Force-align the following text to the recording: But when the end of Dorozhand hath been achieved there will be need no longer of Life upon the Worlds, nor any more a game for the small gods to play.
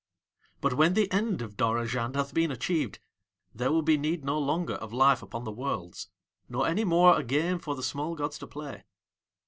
But 0.61 0.73
when 0.73 0.95
the 0.95 1.11
end 1.11 1.43
of 1.43 1.55
Dorozhand 1.55 2.15
hath 2.15 2.33
been 2.33 2.49
achieved 2.49 2.97
there 3.53 3.71
will 3.71 3.83
be 3.83 3.99
need 3.99 4.25
no 4.25 4.39
longer 4.39 4.73
of 4.73 4.91
Life 4.91 5.21
upon 5.21 5.43
the 5.43 5.51
Worlds, 5.51 6.07
nor 6.49 6.65
any 6.67 6.83
more 6.83 7.15
a 7.15 7.23
game 7.23 7.59
for 7.59 7.75
the 7.75 7.83
small 7.83 8.15
gods 8.15 8.39
to 8.39 8.47
play. 8.47 8.83